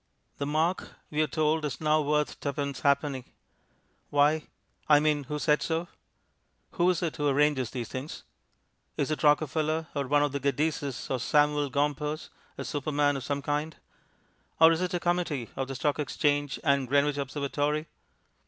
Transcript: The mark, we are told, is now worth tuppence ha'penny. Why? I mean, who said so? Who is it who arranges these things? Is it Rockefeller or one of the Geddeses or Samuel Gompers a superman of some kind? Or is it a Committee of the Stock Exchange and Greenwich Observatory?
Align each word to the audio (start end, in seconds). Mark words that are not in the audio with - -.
The 0.39 0.47
mark, 0.47 0.93
we 1.11 1.21
are 1.21 1.27
told, 1.27 1.63
is 1.63 1.79
now 1.79 2.01
worth 2.01 2.39
tuppence 2.39 2.79
ha'penny. 2.79 3.23
Why? 4.09 4.47
I 4.89 4.99
mean, 4.99 5.25
who 5.25 5.37
said 5.37 5.61
so? 5.61 5.89
Who 6.71 6.89
is 6.89 7.03
it 7.03 7.17
who 7.17 7.27
arranges 7.27 7.69
these 7.69 7.87
things? 7.89 8.23
Is 8.97 9.11
it 9.11 9.21
Rockefeller 9.21 9.89
or 9.93 10.07
one 10.07 10.23
of 10.23 10.31
the 10.31 10.39
Geddeses 10.39 11.11
or 11.11 11.19
Samuel 11.19 11.69
Gompers 11.69 12.31
a 12.57 12.65
superman 12.65 13.15
of 13.15 13.23
some 13.23 13.43
kind? 13.43 13.75
Or 14.59 14.71
is 14.71 14.81
it 14.81 14.95
a 14.95 14.99
Committee 14.99 15.51
of 15.55 15.67
the 15.67 15.75
Stock 15.75 15.99
Exchange 15.99 16.59
and 16.63 16.87
Greenwich 16.87 17.17
Observatory? 17.17 17.85